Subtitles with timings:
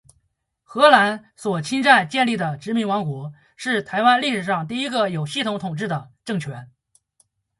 [0.63, 6.71] 荷兰所侵占建立的殖民王国，是台湾历史上第一个有系统统治的政权。